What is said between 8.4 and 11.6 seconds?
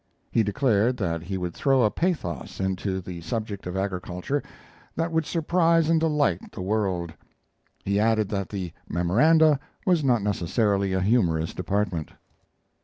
the "Memoranda" was not necessarily a humorous